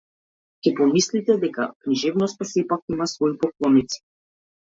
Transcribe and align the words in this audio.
Ќе 0.67 0.71
помислите 0.77 1.33
дека 1.43 1.67
книжевноста 1.85 2.47
сепак 2.53 2.83
има 2.97 3.09
свои 3.13 3.39
поклоници. 3.45 4.01